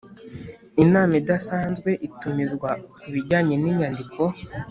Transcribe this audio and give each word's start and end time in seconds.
inama 0.83 1.13
idasanzwe 1.21 1.89
itumizwa 2.07 2.69
ku 2.99 3.07
bijyanye 3.13 3.55
n 3.59 3.65
inyandiko 3.71 4.21